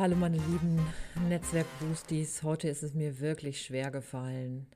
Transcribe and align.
Hallo 0.00 0.16
meine 0.16 0.38
lieben 0.38 0.80
Netzwerk-Boosties. 1.28 2.42
Heute 2.42 2.70
ist 2.70 2.82
es 2.82 2.94
mir 2.94 3.20
wirklich 3.20 3.60
schwer 3.60 3.90
gefallen, 3.90 4.66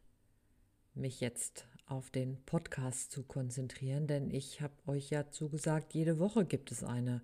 mich 0.92 1.22
jetzt 1.22 1.66
auf 1.86 2.10
den 2.10 2.36
Podcast 2.44 3.10
zu 3.10 3.22
konzentrieren, 3.22 4.06
denn 4.06 4.30
ich 4.30 4.60
habe 4.60 4.74
euch 4.86 5.08
ja 5.08 5.30
zugesagt, 5.30 5.94
jede 5.94 6.18
Woche 6.18 6.44
gibt 6.44 6.70
es 6.72 6.84
eine 6.84 7.22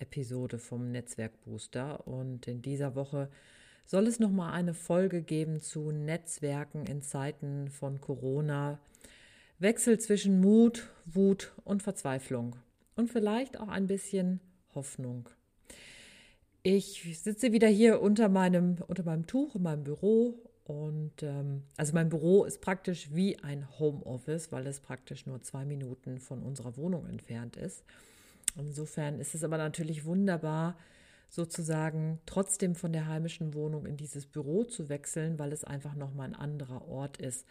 Episode 0.00 0.58
vom 0.58 0.90
Netzwerk 0.90 1.40
Booster 1.44 2.08
und 2.08 2.48
in 2.48 2.60
dieser 2.60 2.96
Woche 2.96 3.30
soll 3.86 4.08
es 4.08 4.18
nochmal 4.18 4.52
eine 4.52 4.74
Folge 4.74 5.22
geben 5.22 5.60
zu 5.60 5.92
Netzwerken 5.92 6.86
in 6.86 7.02
Zeiten 7.02 7.68
von 7.68 8.00
Corona. 8.00 8.80
Wechsel 9.60 10.00
zwischen 10.00 10.40
Mut, 10.40 10.90
Wut 11.04 11.52
und 11.62 11.84
Verzweiflung 11.84 12.56
und 12.96 13.12
vielleicht 13.12 13.60
auch 13.60 13.68
ein 13.68 13.86
bisschen 13.86 14.40
Hoffnung. 14.74 15.28
Ich 16.62 17.18
sitze 17.18 17.52
wieder 17.52 17.68
hier 17.68 18.00
unter 18.02 18.28
meinem, 18.28 18.78
unter 18.86 19.04
meinem 19.04 19.26
Tuch 19.26 19.54
in 19.54 19.62
meinem 19.62 19.84
Büro 19.84 20.34
und 20.64 21.22
ähm, 21.22 21.62
also 21.76 21.94
mein 21.94 22.08
Büro 22.10 22.44
ist 22.44 22.60
praktisch 22.60 23.08
wie 23.14 23.38
ein 23.38 23.66
Homeoffice, 23.78 24.52
weil 24.52 24.66
es 24.66 24.80
praktisch 24.80 25.24
nur 25.24 25.40
zwei 25.40 25.64
Minuten 25.64 26.18
von 26.18 26.42
unserer 26.42 26.76
Wohnung 26.76 27.06
entfernt 27.06 27.56
ist. 27.56 27.84
Insofern 28.56 29.20
ist 29.20 29.34
es 29.34 29.44
aber 29.44 29.56
natürlich 29.56 30.04
wunderbar, 30.04 30.76
sozusagen 31.30 32.18
trotzdem 32.26 32.74
von 32.74 32.92
der 32.92 33.06
heimischen 33.06 33.54
Wohnung 33.54 33.86
in 33.86 33.96
dieses 33.96 34.26
Büro 34.26 34.64
zu 34.64 34.88
wechseln, 34.88 35.38
weil 35.38 35.52
es 35.52 35.64
einfach 35.64 35.94
nochmal 35.94 36.28
ein 36.28 36.34
anderer 36.34 36.88
Ort 36.88 37.18
ist, 37.18 37.46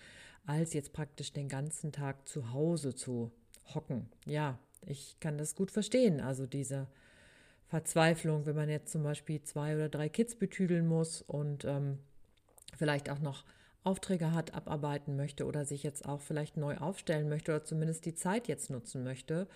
als 0.45 0.73
jetzt 0.73 0.93
praktisch 0.93 1.31
den 1.31 1.47
ganzen 1.47 1.91
Tag 1.91 2.27
zu 2.27 2.53
Hause 2.53 2.93
zu 2.93 3.31
hocken. 3.73 4.09
Ja, 4.25 4.59
ich 4.85 5.19
kann 5.19 5.37
das 5.37 5.55
gut 5.55 5.71
verstehen. 5.71 6.21
Also 6.21 6.45
diese 6.45 6.87
Verzweiflung, 7.67 8.45
wenn 8.45 8.55
man 8.55 8.69
jetzt 8.69 8.91
zum 8.91 9.03
Beispiel 9.03 9.41
zwei 9.43 9.75
oder 9.75 9.89
drei 9.89 10.09
Kids 10.09 10.35
betüdeln 10.35 10.87
muss 10.87 11.21
und 11.21 11.65
ähm, 11.65 11.99
vielleicht 12.77 13.09
auch 13.09 13.19
noch 13.19 13.43
Aufträge 13.83 14.33
hat, 14.33 14.53
abarbeiten 14.53 15.15
möchte 15.15 15.45
oder 15.45 15.65
sich 15.65 15.83
jetzt 15.83 16.07
auch 16.07 16.21
vielleicht 16.21 16.57
neu 16.57 16.77
aufstellen 16.77 17.29
möchte 17.29 17.53
oder 17.53 17.63
zumindest 17.63 18.05
die 18.05 18.15
Zeit 18.15 18.47
jetzt 18.47 18.69
nutzen 18.69 19.03
möchte. 19.03 19.47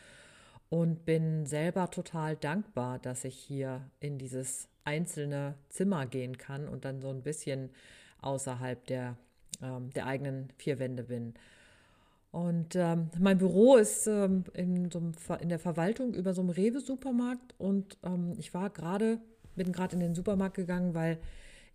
Und 0.69 1.03
bin 1.03 1.45
selber 1.45 1.91
total 1.91 2.37
dankbar, 2.37 2.97
dass 2.99 3.25
ich 3.25 3.35
hier 3.35 3.81
in 3.99 4.17
dieses 4.17 4.69
einzelne 4.85 5.55
Zimmer 5.67 6.05
gehen 6.05 6.37
kann 6.37 6.69
und 6.69 6.85
dann 6.85 7.01
so 7.01 7.09
ein 7.09 7.23
bisschen 7.23 7.71
außerhalb 8.21 8.85
der, 8.87 9.17
ähm, 9.61 9.89
der 9.91 10.05
eigenen 10.05 10.49
vier 10.57 10.79
Wände 10.79 11.03
bin. 11.03 11.33
Und 12.31 12.75
ähm, 12.77 13.09
mein 13.19 13.37
Büro 13.37 13.75
ist 13.75 14.07
ähm, 14.07 14.45
in, 14.53 14.89
so 14.89 15.01
in 15.41 15.49
der 15.49 15.59
Verwaltung 15.59 16.13
über 16.13 16.33
so 16.33 16.41
einem 16.41 16.49
Rewe-Supermarkt 16.49 17.55
und 17.57 17.97
ähm, 18.03 18.33
ich 18.37 18.53
war 18.53 18.69
gerade, 18.69 19.19
bin 19.55 19.73
gerade 19.73 19.95
in 19.95 19.99
den 19.99 20.15
Supermarkt 20.15 20.55
gegangen, 20.55 20.93
weil 20.93 21.19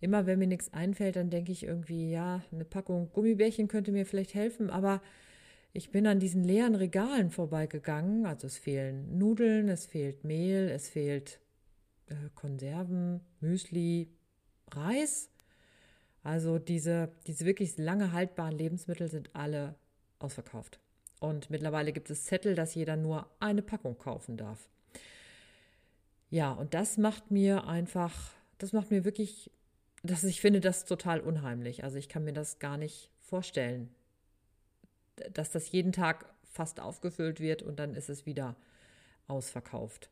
immer, 0.01 0.25
wenn 0.25 0.39
mir 0.39 0.47
nichts 0.47 0.73
einfällt, 0.73 1.15
dann 1.15 1.29
denke 1.29 1.51
ich 1.51 1.63
irgendwie, 1.63 2.09
ja, 2.09 2.41
eine 2.51 2.65
Packung 2.65 3.11
Gummibärchen 3.13 3.67
könnte 3.67 3.91
mir 3.91 4.05
vielleicht 4.07 4.33
helfen, 4.33 4.71
aber 4.71 5.01
ich 5.73 5.91
bin 5.91 6.07
an 6.07 6.19
diesen 6.19 6.43
leeren 6.43 6.73
Regalen 6.73 7.29
vorbeigegangen. 7.29 8.25
Also 8.25 8.47
es 8.47 8.57
fehlen 8.57 9.15
Nudeln, 9.19 9.69
es 9.69 9.85
fehlt 9.85 10.23
Mehl, 10.23 10.69
es 10.69 10.89
fehlt 10.89 11.39
äh, 12.07 12.15
Konserven, 12.33 13.21
Müsli, 13.41 14.09
Reis. 14.71 15.29
Also 16.23 16.57
diese, 16.57 17.11
diese 17.27 17.45
wirklich 17.45 17.77
lange 17.77 18.11
haltbaren 18.11 18.57
Lebensmittel 18.57 19.07
sind 19.07 19.35
alle 19.35 19.75
ausverkauft. 20.19 20.79
Und 21.19 21.49
mittlerweile 21.49 21.93
gibt 21.93 22.09
es 22.09 22.25
Zettel, 22.25 22.55
dass 22.55 22.75
jeder 22.75 22.95
nur 22.95 23.27
eine 23.39 23.61
Packung 23.61 23.97
kaufen 23.97 24.37
darf. 24.37 24.69
Ja, 26.29 26.51
und 26.51 26.73
das 26.73 26.97
macht 26.97 27.31
mir 27.31 27.65
einfach, 27.67 28.13
das 28.57 28.73
macht 28.73 28.91
mir 28.91 29.05
wirklich, 29.05 29.49
dass 30.03 30.23
ich 30.23 30.41
finde 30.41 30.59
das 30.59 30.85
total 30.85 31.21
unheimlich. 31.21 31.83
Also 31.83 31.97
ich 31.97 32.09
kann 32.09 32.23
mir 32.23 32.33
das 32.33 32.59
gar 32.59 32.77
nicht 32.77 33.09
vorstellen, 33.21 33.89
dass 35.33 35.51
das 35.51 35.71
jeden 35.71 35.91
Tag 35.91 36.25
fast 36.43 36.79
aufgefüllt 36.79 37.39
wird 37.39 37.63
und 37.63 37.79
dann 37.79 37.95
ist 37.95 38.09
es 38.09 38.25
wieder 38.25 38.55
ausverkauft. 39.27 40.09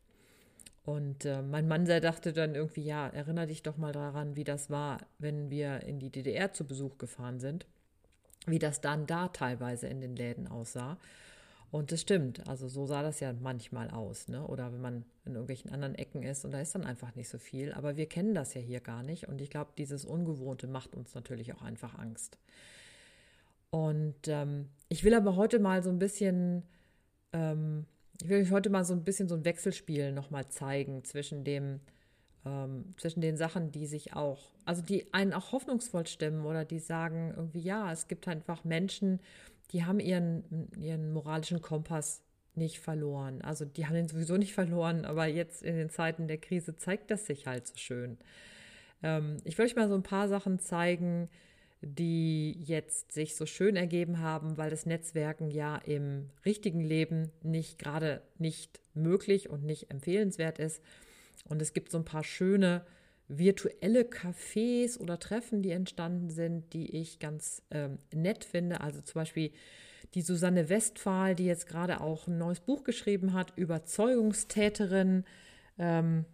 Und 0.84 1.26
äh, 1.26 1.42
mein 1.42 1.68
Mann, 1.68 1.86
der 1.86 2.00
dachte 2.00 2.32
dann 2.32 2.56
irgendwie, 2.56 2.84
ja, 2.84 3.08
erinnere 3.08 3.48
dich 3.48 3.64
doch 3.64 3.78
mal 3.78 3.92
daran, 3.92 4.36
wie 4.36 4.44
das 4.44 4.70
war, 4.70 5.00
wenn 5.18 5.50
wir 5.50 5.82
in 5.82 6.00
die 6.00 6.12
DDR 6.12 6.54
zu 6.54 6.66
Besuch 6.66 6.98
gefahren 6.98 7.40
sind 7.40 7.66
wie 8.46 8.60
das 8.60 8.82
dann 8.82 9.06
da 9.06 9.30
teilweise 9.30 9.88
in 9.88 10.02
den 10.02 10.16
Läden 10.16 10.48
aussah. 10.48 10.98
Und 11.72 11.92
das 11.92 12.02
stimmt, 12.02 12.48
also 12.48 12.68
so 12.68 12.86
sah 12.86 13.02
das 13.02 13.20
ja 13.20 13.34
manchmal 13.34 13.90
aus, 13.90 14.28
ne? 14.30 14.48
Oder 14.48 14.72
wenn 14.72 14.82
man 14.82 15.06
in 15.26 15.34
irgendwelchen 15.34 15.72
anderen 15.72 15.96
Ecken 15.96 16.24
ist 16.24 16.46
und 16.46 16.52
da 16.52 16.62
ist 16.62 16.74
dann 16.74 16.86
einfach 16.86 17.16
nicht 17.16 17.28
so 17.28 17.38
viel. 17.38 17.74
Aber 17.74 17.98
wir 17.98 18.08
kennen 18.08 18.34
das 18.34 18.54
ja 18.54 18.62
hier 18.62 18.80
gar 18.80 19.04
nicht. 19.04 19.28
Und 19.28 19.42
ich 19.42 19.50
glaube, 19.50 19.72
dieses 19.78 20.06
Ungewohnte 20.06 20.68
macht 20.68 20.96
uns 20.96 21.16
natürlich 21.16 21.54
auch 21.54 21.62
einfach 21.62 21.98
Angst. 21.98 22.38
Und 23.72 24.28
ähm, 24.28 24.70
ich 24.88 25.04
will 25.04 25.14
aber 25.14 25.36
heute 25.36 25.60
mal 25.60 25.84
so 25.84 25.90
ein 25.90 26.00
bisschen, 26.00 26.64
ähm, 27.34 27.86
ich 28.22 28.30
will 28.30 28.42
euch 28.42 28.52
heute 28.52 28.70
mal 28.70 28.86
so 28.86 28.94
ein 28.94 29.04
bisschen 29.04 29.28
so 29.28 29.36
ein 29.36 29.44
Wechselspiel 29.44 30.14
nochmal 30.14 30.48
zeigen 30.48 31.04
zwischen 31.04 31.44
dem, 31.44 31.82
ähm, 32.46 32.94
zwischen 32.98 33.22
den 33.22 33.38
Sachen, 33.38 33.72
die 33.72 33.88
sich 33.88 34.14
auch, 34.14 34.52
also 34.66 34.82
die 34.82 35.14
einen 35.14 35.34
auch 35.34 35.52
hoffnungsvoll 35.52 36.08
stimmen 36.08 36.46
oder 36.46 36.66
die 36.66 36.80
sagen 36.80 37.34
irgendwie, 37.36 37.62
ja, 37.62 37.92
es 37.92 38.08
gibt 38.08 38.28
einfach 38.28 38.64
Menschen, 38.64 39.20
die 39.72 39.84
haben 39.84 40.00
ihren, 40.00 40.70
ihren 40.78 41.12
moralischen 41.12 41.62
Kompass 41.62 42.22
nicht 42.56 42.80
verloren. 42.80 43.42
Also 43.42 43.66
die 43.66 43.86
haben 43.86 43.96
ihn 43.96 44.08
sowieso 44.08 44.38
nicht 44.38 44.54
verloren, 44.54 45.06
aber 45.06 45.26
jetzt 45.26 45.64
in 45.64 45.76
den 45.76 45.90
Zeiten 45.90 46.28
der 46.28 46.38
Krise 46.38 46.78
zeigt 46.78 47.12
das 47.12 47.26
sich 47.26 47.48
halt 47.48 47.68
so 47.68 47.76
schön. 47.78 48.18
Ähm, 49.04 49.38
ich 49.44 49.58
will 49.58 49.66
euch 49.66 49.76
mal 49.76 49.90
so 49.90 49.96
ein 49.96 50.04
paar 50.04 50.28
Sachen 50.28 50.60
zeigen, 50.60 51.30
die 51.82 52.54
jetzt 52.64 53.12
sich 53.12 53.36
so 53.36 53.46
schön 53.46 53.76
ergeben 53.76 54.20
haben, 54.20 54.58
weil 54.58 54.70
das 54.70 54.86
Netzwerken 54.86 55.52
ja 55.52 55.78
im 55.78 56.30
richtigen 56.46 56.82
Leben 56.82 57.32
nicht 57.44 57.78
gerade 57.78 58.22
nicht 58.38 58.80
möglich 58.94 59.50
und 59.50 59.64
nicht 59.64 59.92
empfehlenswert 59.92 60.58
ist. 60.58 60.82
Und 61.46 61.62
es 61.62 61.74
gibt 61.74 61.92
so 61.92 61.98
ein 61.98 62.06
paar 62.06 62.24
schöne 62.24 62.86
virtuelle 63.28 64.04
Cafés 64.04 65.00
oder 65.00 65.20
Treffen, 65.20 65.62
die 65.62 65.72
entstanden 65.72 66.30
sind, 66.30 66.74
die 66.74 66.96
ich 66.96 67.20
ganz 67.20 67.64
ähm, 67.72 67.98
nett 68.14 68.44
finde. 68.44 68.82
Also 68.82 69.02
zum 69.02 69.22
Beispiel 69.22 69.52
die 70.14 70.22
Susanne 70.22 70.70
Westphal, 70.70 71.36
die 71.36 71.46
jetzt 71.46 71.68
gerade 71.68 72.02
auch 72.02 72.28
ein 72.28 72.38
neues 72.38 72.60
Buch 72.60 72.84
geschrieben 72.84 73.34
hat, 73.34 73.54
Überzeugungstäterin, 73.56 75.26
ähm, 75.78 76.26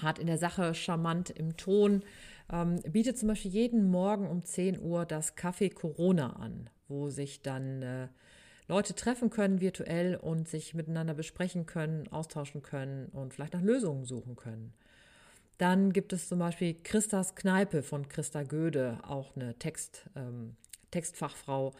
hat 0.00 0.18
in 0.18 0.26
der 0.26 0.38
Sache 0.38 0.74
charmant 0.74 1.30
im 1.30 1.56
Ton, 1.56 2.02
ähm, 2.50 2.80
bietet 2.88 3.18
zum 3.18 3.28
Beispiel 3.28 3.50
jeden 3.50 3.90
Morgen 3.90 4.28
um 4.28 4.44
10 4.44 4.80
Uhr 4.80 5.04
das 5.04 5.36
Café 5.36 5.72
Corona 5.72 6.34
an, 6.34 6.70
wo 6.88 7.10
sich 7.10 7.42
dann 7.42 7.82
äh, 7.82 8.08
Leute 8.70 8.94
treffen 8.94 9.30
können 9.30 9.60
virtuell 9.60 10.14
und 10.14 10.48
sich 10.48 10.74
miteinander 10.74 11.12
besprechen 11.12 11.66
können, 11.66 12.06
austauschen 12.08 12.62
können 12.62 13.08
und 13.08 13.34
vielleicht 13.34 13.54
nach 13.54 13.62
Lösungen 13.62 14.04
suchen 14.04 14.36
können. 14.36 14.72
Dann 15.58 15.92
gibt 15.92 16.12
es 16.12 16.28
zum 16.28 16.38
Beispiel 16.38 16.76
Christas 16.84 17.34
Kneipe 17.34 17.82
von 17.82 18.08
Christa 18.08 18.44
Göde, 18.44 19.00
auch 19.02 19.34
eine 19.34 19.58
Text, 19.58 20.04
ähm, 20.14 20.54
Textfachfrau. 20.92 21.74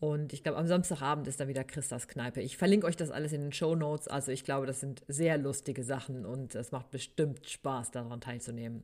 Und 0.00 0.32
ich 0.32 0.42
glaube, 0.42 0.56
am 0.56 0.66
Samstagabend 0.66 1.28
ist 1.28 1.40
dann 1.40 1.48
wieder 1.48 1.62
Christas 1.62 2.08
Kneipe. 2.08 2.40
Ich 2.40 2.56
verlinke 2.56 2.86
euch 2.86 2.96
das 2.96 3.10
alles 3.10 3.34
in 3.34 3.42
den 3.42 3.52
Show 3.52 3.74
Notes. 3.74 4.08
Also 4.08 4.32
ich 4.32 4.42
glaube, 4.42 4.66
das 4.66 4.80
sind 4.80 5.02
sehr 5.08 5.36
lustige 5.36 5.84
Sachen 5.84 6.24
und 6.24 6.54
es 6.54 6.72
macht 6.72 6.90
bestimmt 6.90 7.46
Spaß, 7.46 7.90
daran 7.90 8.22
teilzunehmen. 8.22 8.82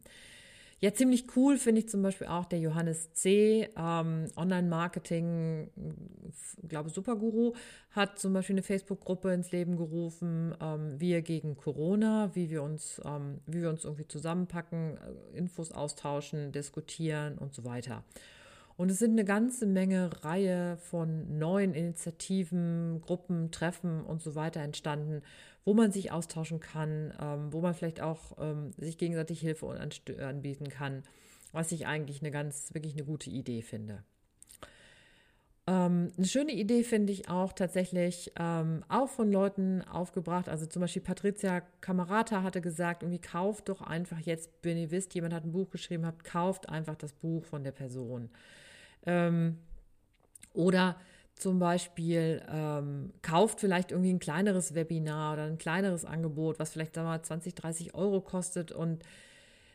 Ja, 0.79 0.93
ziemlich 0.93 1.25
cool 1.37 1.57
finde 1.57 1.81
ich 1.81 1.89
zum 1.89 2.03
Beispiel 2.03 2.27
auch 2.27 2.45
der 2.45 2.59
Johannes 2.59 3.11
C. 3.15 3.71
Ähm, 3.79 4.27
Online-Marketing, 4.37 5.71
glaube 6.69 6.91
Superguru, 6.91 7.55
hat 7.93 8.19
zum 8.19 8.35
Beispiel 8.35 8.55
eine 8.55 8.63
Facebook-Gruppe 8.63 9.33
ins 9.33 9.53
Leben 9.53 9.79
gerufen, 9.79 10.55
ähm, 10.61 11.01
wir 11.01 11.23
gegen 11.23 11.57
Corona, 11.57 12.31
wie 12.35 12.51
wir 12.51 12.63
uns, 12.63 13.01
ähm, 13.07 13.41
wie 13.47 13.63
wir 13.63 13.71
uns 13.71 13.85
irgendwie 13.85 14.07
zusammenpacken, 14.07 14.99
äh, 14.99 15.39
Infos 15.39 15.73
austauschen, 15.73 16.53
diskutieren 16.53 17.39
und 17.39 17.55
so 17.55 17.65
weiter. 17.65 18.05
Und 18.77 18.91
es 18.91 18.99
sind 18.99 19.13
eine 19.13 19.25
ganze 19.25 19.65
Menge 19.65 20.11
Reihe 20.25 20.77
von 20.77 21.39
neuen 21.39 21.73
Initiativen, 21.73 23.01
Gruppen, 23.01 23.51
Treffen 23.51 24.03
und 24.03 24.21
so 24.21 24.35
weiter 24.35 24.61
entstanden, 24.61 25.23
wo 25.67 25.75
man 25.75 25.91
sich 25.91 26.13
austauschen 26.13 26.61
kann, 26.61 27.13
ähm, 27.21 27.53
wo 27.53 27.61
man 27.61 27.75
vielleicht 27.75 28.01
auch 28.01 28.39
ähm, 28.39 28.71
sich 28.79 28.97
gegenseitig 28.97 29.41
Hilfe 29.41 29.67
anbieten 30.21 30.69
kann, 30.69 31.03
was 31.53 31.73
ich 31.73 31.87
eigentlich 31.87 32.23
eine 32.23 32.31
ganz, 32.31 32.73
wirklich 32.73 32.95
eine 32.95 33.05
gute 33.05 33.29
Idee 33.29 33.63
finde. 33.63 34.05
Ähm, 35.67 36.13
eine 36.17 36.27
schöne 36.27 36.53
Idee 36.53 36.85
finde 36.85 37.13
ich 37.13 37.29
auch 37.29 37.53
tatsächlich 37.53 38.31
ähm, 38.39 38.85
auch 38.89 39.09
von 39.09 39.33
Leuten 39.33 39.83
aufgebracht. 39.83 40.49
Also 40.49 40.67
zum 40.67 40.83
Beispiel 40.83 41.03
Patricia 41.03 41.63
Camerata 41.81 42.45
hatte 42.45 42.61
gesagt, 42.61 43.03
irgendwie 43.03 43.21
kauft 43.21 43.69
doch 43.69 43.83
einfach 43.83 44.21
jetzt, 44.21 44.49
wenn 44.63 44.77
ihr 44.77 44.93
wisst, 44.93 45.17
jemand 45.17 45.35
hat 45.35 45.45
ein 45.45 45.51
Buch 45.51 45.71
geschrieben, 45.71 46.07
habt, 46.07 46.23
kauft 46.23 46.69
einfach 46.69 46.95
das 46.95 47.13
Buch 47.13 47.45
von 47.45 47.65
der 47.65 47.73
Person. 47.73 48.31
Ähm, 49.05 49.59
oder 50.53 50.97
zum 51.37 51.59
Beispiel 51.59 52.43
ähm, 52.51 53.13
kauft 53.21 53.61
vielleicht 53.61 53.93
irgendwie 53.93 54.13
ein 54.13 54.19
kleineres 54.19 54.75
Webinar 54.75 55.35
oder 55.35 55.45
ein 55.45 55.59
kleineres 55.59 56.07
Angebot, 56.07 56.59
was 56.59 56.71
vielleicht 56.71 56.97
mal 56.97 57.23
20, 57.23 57.55
30 57.55 57.95
Euro 57.95 58.23
kostet. 58.23 58.73
Und 58.73 59.03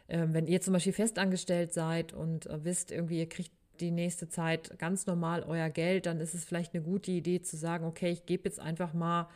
äh, 0.08 0.26
wenn 0.32 0.48
ihr 0.48 0.60
zum 0.62 0.74
Beispiel 0.74 0.94
festangestellt 0.94 1.72
seid 1.72 2.14
und 2.14 2.48
äh, 2.48 2.64
wisst, 2.64 2.92
irgendwie 2.92 3.20
ihr 3.20 3.30
kriegt 3.30 3.52
die 3.80 3.92
nächste 3.92 4.28
Zeit 4.28 4.78
ganz 4.80 5.06
normal 5.06 5.44
euer 5.44 5.70
Geld, 5.70 6.08
dann 6.08 6.20
ist 6.20 6.34
es 6.34 6.46
vielleicht 6.46 6.74
eine 6.74 6.84
gute 6.84 7.12
Idee 7.12 7.42
zu 7.42 7.58
sagen, 7.58 7.86
okay, 7.86 8.10
ich 8.10 8.26
gebe 8.26 8.46
jetzt 8.46 8.60
einfach 8.60 8.94
mal 8.94 9.28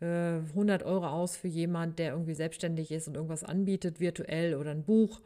äh, 0.00 0.38
100 0.50 0.82
Euro 0.82 1.06
aus 1.06 1.36
für 1.36 1.48
jemand, 1.48 1.98
der 1.98 2.12
irgendwie 2.12 2.34
selbstständig 2.34 2.90
ist 2.90 3.08
und 3.08 3.14
irgendwas 3.14 3.42
anbietet, 3.42 4.00
virtuell 4.00 4.54
oder 4.54 4.70
ein 4.70 4.84
Buch, 4.84 5.20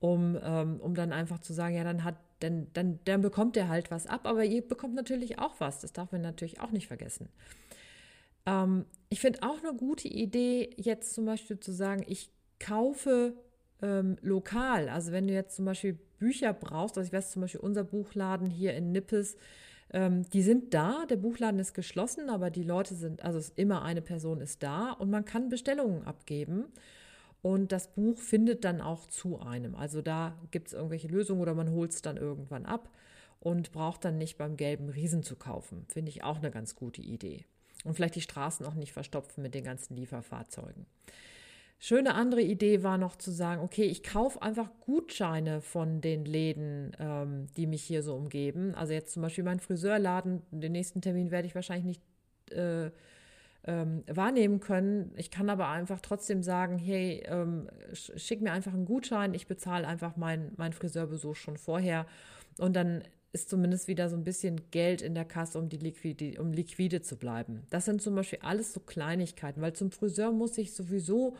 um, 0.00 0.36
ähm, 0.42 0.80
um 0.80 0.94
dann 0.94 1.12
einfach 1.12 1.38
zu 1.38 1.52
sagen, 1.52 1.76
ja, 1.76 1.84
dann 1.84 2.02
hat, 2.02 2.16
dann, 2.44 2.66
dann, 2.74 2.98
dann 3.04 3.20
bekommt 3.22 3.56
er 3.56 3.68
halt 3.68 3.90
was 3.90 4.06
ab, 4.06 4.22
aber 4.24 4.44
ihr 4.44 4.62
bekommt 4.62 4.94
natürlich 4.94 5.38
auch 5.38 5.54
was. 5.58 5.80
Das 5.80 5.92
darf 5.92 6.12
man 6.12 6.20
natürlich 6.20 6.60
auch 6.60 6.70
nicht 6.70 6.86
vergessen. 6.86 7.28
Ähm, 8.46 8.84
ich 9.08 9.20
finde 9.20 9.42
auch 9.42 9.62
eine 9.62 9.76
gute 9.76 10.08
Idee, 10.08 10.70
jetzt 10.76 11.14
zum 11.14 11.24
Beispiel 11.24 11.58
zu 11.58 11.72
sagen, 11.72 12.04
ich 12.06 12.30
kaufe 12.60 13.34
ähm, 13.82 14.16
lokal. 14.22 14.88
Also 14.88 15.12
wenn 15.12 15.26
du 15.26 15.32
jetzt 15.32 15.56
zum 15.56 15.64
Beispiel 15.64 15.98
Bücher 16.18 16.52
brauchst, 16.52 16.96
also 16.96 17.06
ich 17.06 17.12
weiß 17.12 17.30
zum 17.30 17.42
Beispiel 17.42 17.60
unser 17.60 17.84
Buchladen 17.84 18.50
hier 18.50 18.74
in 18.74 18.92
Nippes, 18.92 19.36
ähm, 19.92 20.28
die 20.30 20.42
sind 20.42 20.74
da, 20.74 21.06
der 21.08 21.16
Buchladen 21.16 21.60
ist 21.60 21.74
geschlossen, 21.74 22.28
aber 22.28 22.50
die 22.50 22.62
Leute 22.62 22.94
sind, 22.94 23.22
also 23.24 23.40
immer 23.56 23.82
eine 23.82 24.02
Person 24.02 24.40
ist 24.40 24.62
da 24.62 24.92
und 24.92 25.10
man 25.10 25.24
kann 25.24 25.48
Bestellungen 25.48 26.04
abgeben. 26.04 26.66
Und 27.44 27.72
das 27.72 27.88
Buch 27.88 28.16
findet 28.16 28.64
dann 28.64 28.80
auch 28.80 29.06
zu 29.06 29.38
einem. 29.38 29.74
Also 29.74 30.00
da 30.00 30.34
gibt 30.50 30.68
es 30.68 30.72
irgendwelche 30.72 31.08
Lösungen 31.08 31.42
oder 31.42 31.52
man 31.52 31.70
holt 31.72 31.90
es 31.90 32.00
dann 32.00 32.16
irgendwann 32.16 32.64
ab 32.64 32.88
und 33.38 33.70
braucht 33.70 34.06
dann 34.06 34.16
nicht 34.16 34.38
beim 34.38 34.56
gelben 34.56 34.88
Riesen 34.88 35.22
zu 35.22 35.36
kaufen. 35.36 35.84
Finde 35.88 36.08
ich 36.08 36.24
auch 36.24 36.38
eine 36.38 36.50
ganz 36.50 36.74
gute 36.74 37.02
Idee. 37.02 37.44
Und 37.84 37.96
vielleicht 37.96 38.14
die 38.14 38.22
Straßen 38.22 38.64
auch 38.64 38.72
nicht 38.72 38.94
verstopfen 38.94 39.42
mit 39.42 39.54
den 39.54 39.62
ganzen 39.62 39.94
Lieferfahrzeugen. 39.94 40.86
Schöne 41.78 42.14
andere 42.14 42.40
Idee 42.40 42.82
war 42.82 42.96
noch 42.96 43.14
zu 43.14 43.30
sagen, 43.30 43.60
okay, 43.60 43.84
ich 43.84 44.02
kaufe 44.02 44.40
einfach 44.40 44.70
Gutscheine 44.80 45.60
von 45.60 46.00
den 46.00 46.24
Läden, 46.24 46.96
ähm, 46.98 47.48
die 47.58 47.66
mich 47.66 47.82
hier 47.82 48.02
so 48.02 48.14
umgeben. 48.14 48.74
Also 48.74 48.94
jetzt 48.94 49.12
zum 49.12 49.20
Beispiel 49.20 49.44
mein 49.44 49.60
Friseurladen, 49.60 50.40
den 50.50 50.72
nächsten 50.72 51.02
Termin 51.02 51.30
werde 51.30 51.46
ich 51.46 51.54
wahrscheinlich 51.54 51.98
nicht 51.98 52.52
äh, 52.58 52.90
ähm, 53.66 54.04
wahrnehmen 54.06 54.60
können. 54.60 55.12
Ich 55.16 55.30
kann 55.30 55.48
aber 55.48 55.68
einfach 55.68 56.00
trotzdem 56.00 56.42
sagen, 56.42 56.78
hey, 56.78 57.22
ähm, 57.26 57.68
schick 57.92 58.40
mir 58.40 58.52
einfach 58.52 58.74
einen 58.74 58.84
Gutschein, 58.84 59.34
ich 59.34 59.46
bezahle 59.46 59.86
einfach 59.86 60.16
meinen 60.16 60.52
mein 60.56 60.72
Friseurbesuch 60.72 61.36
schon 61.36 61.56
vorher 61.56 62.06
und 62.58 62.76
dann 62.76 63.02
ist 63.32 63.50
zumindest 63.50 63.88
wieder 63.88 64.08
so 64.08 64.16
ein 64.16 64.22
bisschen 64.22 64.70
Geld 64.70 65.02
in 65.02 65.14
der 65.14 65.24
Kasse, 65.24 65.58
um, 65.58 65.68
die 65.68 65.78
liquide, 65.78 66.40
um 66.40 66.52
liquide 66.52 67.02
zu 67.02 67.16
bleiben. 67.16 67.66
Das 67.70 67.84
sind 67.84 68.00
zum 68.00 68.14
Beispiel 68.14 68.38
alles 68.42 68.72
so 68.72 68.80
Kleinigkeiten, 68.80 69.60
weil 69.60 69.72
zum 69.72 69.90
Friseur 69.90 70.30
muss 70.30 70.56
ich 70.58 70.72
sowieso 70.72 71.36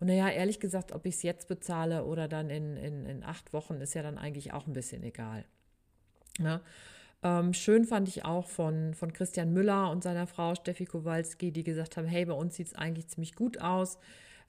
und 0.00 0.08
naja, 0.08 0.28
ehrlich 0.28 0.60
gesagt, 0.60 0.92
ob 0.92 1.06
ich 1.06 1.14
es 1.14 1.22
jetzt 1.22 1.48
bezahle 1.48 2.04
oder 2.04 2.28
dann 2.28 2.50
in, 2.50 2.76
in, 2.76 3.06
in 3.06 3.24
acht 3.24 3.52
Wochen, 3.52 3.80
ist 3.80 3.94
ja 3.94 4.02
dann 4.02 4.18
eigentlich 4.18 4.52
auch 4.52 4.66
ein 4.66 4.72
bisschen 4.72 5.02
egal. 5.02 5.44
Ja. 6.38 6.60
Ähm, 7.24 7.54
schön 7.54 7.86
fand 7.86 8.06
ich 8.06 8.26
auch 8.26 8.46
von, 8.46 8.92
von 8.92 9.12
Christian 9.14 9.52
Müller 9.54 9.90
und 9.90 10.02
seiner 10.02 10.26
Frau 10.26 10.54
Steffi 10.54 10.84
Kowalski, 10.84 11.52
die 11.52 11.64
gesagt 11.64 11.96
haben, 11.96 12.06
hey, 12.06 12.26
bei 12.26 12.34
uns 12.34 12.56
sieht 12.56 12.66
es 12.66 12.74
eigentlich 12.74 13.08
ziemlich 13.08 13.34
gut 13.34 13.62
aus. 13.62 13.98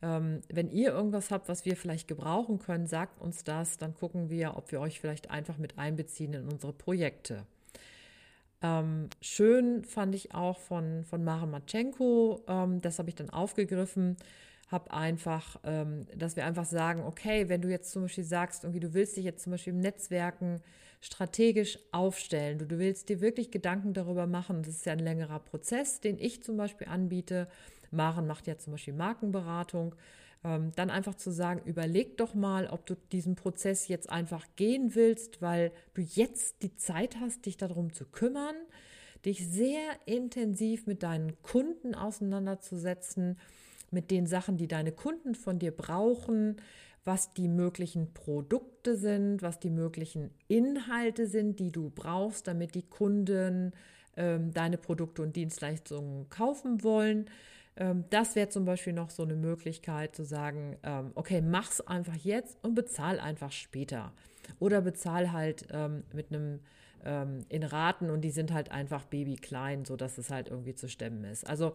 Ähm, 0.01 0.41
wenn 0.51 0.69
ihr 0.69 0.91
irgendwas 0.91 1.31
habt, 1.31 1.47
was 1.47 1.63
wir 1.63 1.77
vielleicht 1.77 2.09
gebrauchen 2.09 2.59
können, 2.59 2.85
sagt 2.85 3.21
uns 3.21 3.45
das, 3.45 3.77
dann 3.77 3.95
gucken 3.95 4.29
wir, 4.29 4.57
ob 4.57 4.73
wir 4.73 4.81
euch 4.81 4.99
vielleicht 4.99 5.31
einfach 5.31 5.57
mit 5.57 5.79
einbeziehen 5.79 6.33
in 6.33 6.49
unsere 6.49 6.73
Projekte. 6.73 7.45
Ähm, 8.61 9.09
schön 9.21 9.85
fand 9.85 10.13
ich 10.13 10.33
auch 10.33 10.59
von, 10.59 11.05
von 11.05 11.23
Maren 11.23 11.51
Matschenko, 11.51 12.43
ähm, 12.47 12.81
das 12.81 12.99
habe 12.99 13.07
ich 13.07 13.15
dann 13.15 13.29
aufgegriffen, 13.29 14.17
habe 14.67 14.91
einfach, 14.91 15.61
ähm, 15.63 16.07
dass 16.13 16.35
wir 16.35 16.45
einfach 16.45 16.65
sagen, 16.65 17.03
okay, 17.03 17.47
wenn 17.47 17.61
du 17.61 17.69
jetzt 17.69 17.91
zum 17.91 18.03
Beispiel 18.03 18.23
sagst, 18.25 18.65
irgendwie 18.65 18.81
du 18.81 18.93
willst 18.93 19.15
dich 19.15 19.23
jetzt 19.23 19.43
zum 19.43 19.51
Beispiel 19.51 19.73
im 19.73 19.79
Netzwerken 19.79 20.61
strategisch 21.01 21.79
aufstellen, 21.91 22.57
du, 22.57 22.65
du 22.65 22.79
willst 22.79 23.09
dir 23.09 23.21
wirklich 23.21 23.51
Gedanken 23.51 23.93
darüber 23.93 24.27
machen, 24.27 24.63
das 24.63 24.75
ist 24.75 24.85
ja 24.85 24.93
ein 24.93 24.99
längerer 24.99 25.39
Prozess, 25.39 25.99
den 25.99 26.19
ich 26.19 26.43
zum 26.43 26.57
Beispiel 26.57 26.87
anbiete. 26.87 27.47
Maren 27.91 28.27
macht 28.27 28.47
ja 28.47 28.57
zum 28.57 28.73
Beispiel 28.73 28.93
Markenberatung. 28.93 29.95
Ähm, 30.43 30.71
dann 30.75 30.89
einfach 30.89 31.15
zu 31.15 31.31
sagen, 31.31 31.61
überleg 31.65 32.17
doch 32.17 32.33
mal, 32.33 32.67
ob 32.67 32.85
du 32.85 32.95
diesen 33.11 33.35
Prozess 33.35 33.87
jetzt 33.87 34.09
einfach 34.09 34.45
gehen 34.55 34.95
willst, 34.95 35.41
weil 35.41 35.71
du 35.93 36.01
jetzt 36.01 36.61
die 36.61 36.75
Zeit 36.75 37.17
hast, 37.19 37.45
dich 37.45 37.57
darum 37.57 37.93
zu 37.93 38.05
kümmern, 38.05 38.55
dich 39.25 39.47
sehr 39.47 39.81
intensiv 40.05 40.85
mit 40.85 41.03
deinen 41.03 41.41
Kunden 41.41 41.95
auseinanderzusetzen 41.95 43.37
mit 43.91 44.11
den 44.11 44.27
Sachen, 44.27 44.57
die 44.57 44.67
deine 44.67 44.91
Kunden 44.91 45.33
von 45.33 45.57
dir 45.57 45.71
brauchen, 45.71 46.57
was 47.05 47.33
die 47.33 47.47
möglichen 47.47 48.13
Produkte 48.13 48.97
sind, 48.97 49.41
was 49.41 49.59
die 49.59 49.69
möglichen 49.69 50.31
Inhalte 50.47 51.27
sind, 51.27 51.59
die 51.59 51.71
du 51.71 51.91
brauchst, 51.91 52.47
damit 52.47 52.73
die 52.75 52.81
Kunden 52.81 53.73
ähm, 54.17 54.51
deine 54.51 54.77
Produkte 54.77 55.21
und 55.21 55.35
Dienstleistungen 55.35 56.29
kaufen 56.29 56.83
wollen. 56.83 57.29
Ähm, 57.77 58.05
das 58.09 58.35
wäre 58.35 58.49
zum 58.49 58.65
Beispiel 58.65 58.93
noch 58.93 59.11
so 59.11 59.23
eine 59.23 59.35
Möglichkeit 59.35 60.15
zu 60.15 60.25
sagen, 60.25 60.77
ähm, 60.83 61.11
okay, 61.15 61.41
mach's 61.41 61.79
einfach 61.81 62.15
jetzt 62.15 62.57
und 62.63 62.73
bezahl 62.73 63.19
einfach 63.19 63.51
später. 63.51 64.11
Oder 64.59 64.81
bezahl 64.81 65.31
halt 65.31 65.67
ähm, 65.71 66.03
mit 66.11 66.31
einem 66.31 66.59
ähm, 67.05 67.45
in 67.49 67.63
Raten 67.63 68.09
und 68.09 68.21
die 68.21 68.31
sind 68.31 68.53
halt 68.53 68.71
einfach 68.71 69.05
babyklein, 69.05 69.85
sodass 69.85 70.17
es 70.17 70.29
halt 70.29 70.49
irgendwie 70.49 70.75
zu 70.75 70.89
stemmen 70.89 71.23
ist. 71.23 71.47
Also 71.47 71.73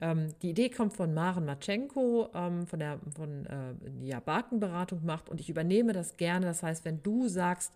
ähm, 0.00 0.28
die 0.42 0.50
Idee 0.50 0.68
kommt 0.68 0.94
von 0.94 1.14
Maren 1.14 1.44
Matschenko, 1.44 2.30
ähm, 2.34 2.66
von 2.66 2.78
der, 2.78 3.00
von, 3.14 3.46
äh, 3.46 3.74
die 4.00 4.08
ja 4.08 4.20
Barkenberatung 4.20 5.04
macht 5.04 5.28
und 5.28 5.40
ich 5.40 5.48
übernehme 5.48 5.92
das 5.92 6.16
gerne. 6.16 6.46
Das 6.46 6.62
heißt, 6.62 6.84
wenn 6.84 7.02
du 7.02 7.28
sagst, 7.28 7.72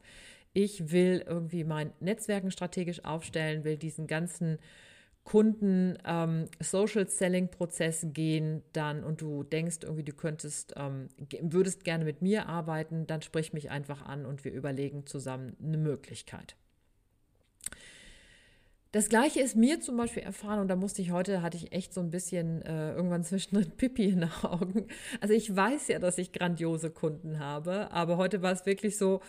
ich 0.52 0.90
will 0.90 1.24
irgendwie 1.26 1.64
mein 1.64 1.92
Netzwerken 2.00 2.50
strategisch 2.50 3.04
aufstellen, 3.04 3.64
will 3.64 3.76
diesen 3.76 4.06
ganzen 4.06 4.58
Kunden 5.24 5.98
ähm, 6.04 6.46
Social 6.60 7.08
Selling 7.08 7.48
Prozess 7.48 8.06
gehen, 8.12 8.62
dann 8.72 9.04
und 9.04 9.20
du 9.20 9.44
denkst 9.44 9.78
irgendwie, 9.82 10.02
du 10.02 10.12
könntest, 10.12 10.74
ähm, 10.76 11.08
würdest 11.40 11.84
gerne 11.84 12.04
mit 12.04 12.22
mir 12.22 12.48
arbeiten, 12.48 13.06
dann 13.06 13.22
sprich 13.22 13.52
mich 13.52 13.70
einfach 13.70 14.02
an 14.02 14.26
und 14.26 14.44
wir 14.44 14.52
überlegen 14.52 15.06
zusammen 15.06 15.56
eine 15.62 15.76
Möglichkeit. 15.76 16.56
Das 18.92 19.08
gleiche 19.08 19.40
ist 19.40 19.54
mir 19.54 19.80
zum 19.80 19.96
Beispiel 19.96 20.24
erfahren 20.24 20.58
und 20.58 20.68
da 20.68 20.74
musste 20.74 21.00
ich 21.00 21.12
heute, 21.12 21.42
hatte 21.42 21.56
ich 21.56 21.72
echt 21.72 21.94
so 21.94 22.00
ein 22.00 22.10
bisschen 22.10 22.62
äh, 22.62 22.92
irgendwann 22.92 23.22
zwischendrin 23.22 23.70
Pipi 23.76 24.06
in 24.06 24.20
den 24.20 24.32
Augen. 24.42 24.88
Also 25.20 25.32
ich 25.32 25.54
weiß 25.54 25.88
ja, 25.88 26.00
dass 26.00 26.18
ich 26.18 26.32
grandiose 26.32 26.90
Kunden 26.90 27.38
habe, 27.38 27.92
aber 27.92 28.16
heute 28.16 28.42
war 28.42 28.52
es 28.52 28.66
wirklich 28.66 28.98
so, 28.98 29.20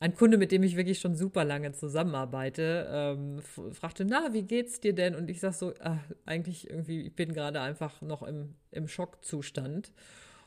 ein 0.00 0.14
Kunde, 0.14 0.38
mit 0.38 0.52
dem 0.52 0.62
ich 0.62 0.76
wirklich 0.76 0.98
schon 0.98 1.14
super 1.14 1.44
lange 1.44 1.72
zusammenarbeite, 1.72 2.88
ähm, 2.90 3.40
fragte, 3.72 4.04
na, 4.04 4.32
wie 4.32 4.42
geht's 4.42 4.80
dir 4.80 4.94
denn? 4.94 5.14
Und 5.14 5.30
ich 5.30 5.40
sag 5.40 5.54
so, 5.54 5.70
äh, 5.72 5.96
eigentlich 6.26 6.68
irgendwie, 6.68 7.02
ich 7.02 7.14
bin 7.14 7.32
gerade 7.32 7.60
einfach 7.60 8.02
noch 8.02 8.22
im, 8.22 8.54
im 8.70 8.88
Schockzustand. 8.88 9.92